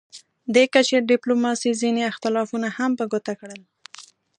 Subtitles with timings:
[0.53, 3.61] دې کچې ډیپلوماسي ځینې اختلافونه هم په ګوته کړل